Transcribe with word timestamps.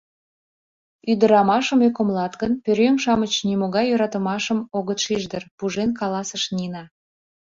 —Ӱдырамашым 1.11 1.79
ӧкымлат 1.87 2.33
гын, 2.41 2.51
пӧръеҥ-шамыч 2.63 3.33
нимогай 3.47 3.85
йӧратымашым 3.89 4.59
огыт 4.77 4.99
шиж 5.05 5.23
дыр,— 5.31 5.43
пужен 5.57 5.89
каласыш 5.99 6.43
Нина. 6.55 6.83